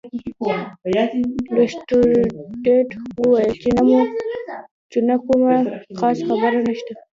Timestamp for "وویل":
3.19-3.53